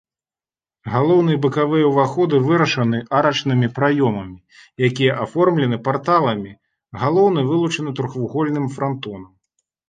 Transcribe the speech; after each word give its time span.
Галоўны 0.93 1.31
і 1.33 1.39
бакавыя 1.43 1.89
ўваходы 1.91 2.39
вырашаны 2.47 3.01
арачнымі 3.17 3.67
праёмамі, 3.77 4.37
якія 4.87 5.19
аформлены 5.27 5.77
парталамі, 5.89 6.51
галоўны 7.05 7.41
вылучаны 7.53 7.89
трохвугольным 8.01 8.65
франтонам. 8.79 9.31